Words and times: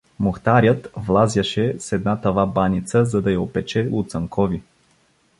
Мухтарят 0.19 0.87
влазяше 0.95 1.75
с 1.79 1.91
една 1.91 2.21
тава 2.21 2.47
баница, 2.47 3.05
за 3.05 3.21
да 3.21 3.31
я 3.31 3.41
опече 3.41 3.89
у 3.91 4.03
Цанкови. 4.03 4.61